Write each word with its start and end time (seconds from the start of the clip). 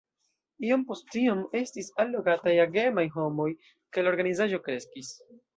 Iom 0.69 0.85
post 0.91 1.17
iom 1.23 1.43
estis 1.59 1.91
allogataj 2.05 2.55
agemaj 2.65 3.07
homoj, 3.19 3.49
kaj 3.95 4.07
la 4.07 4.15
organizaĵo 4.15 4.65
kreskis. 4.71 5.17